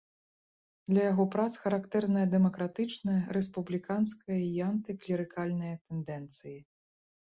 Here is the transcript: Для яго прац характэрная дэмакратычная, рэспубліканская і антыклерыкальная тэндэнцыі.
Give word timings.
Для 0.91 1.01
яго 1.11 1.23
прац 1.35 1.49
характэрная 1.65 2.23
дэмакратычная, 2.33 3.19
рэспубліканская 3.37 4.39
і 4.47 4.51
антыклерыкальная 4.71 5.75
тэндэнцыі. 5.85 6.57